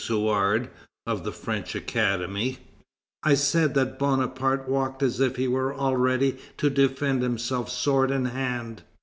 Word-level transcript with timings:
Suard, 0.03 0.69
of 1.05 1.23
the 1.23 1.31
French 1.31 1.75
Academy, 1.75 2.57
I 3.21 3.35
said 3.35 3.75
that 3.75 3.99
Bonaparte 3.99 4.67
walked 4.67 5.03
as 5.03 5.19
if 5.19 5.35
he 5.35 5.47
were 5.47 5.71
always 5.71 5.99
ready 5.99 6.39
to 6.57 6.71
defend 6.71 7.21
himself 7.21 7.69
sword 7.69 8.09
in 8.09 8.25
hand. 8.25 8.81